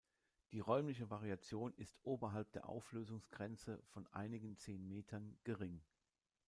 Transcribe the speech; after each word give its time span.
Die 0.51 0.61
räumliche 0.61 1.11
Variation 1.11 1.75
ist 1.75 1.95
oberhalb 2.01 2.51
der 2.53 2.67
Auflösungsgrenze 2.67 3.83
von 3.89 4.07
einigen 4.11 4.57
zehn 4.57 4.87
Metern 4.87 5.37
gering. 5.43 5.79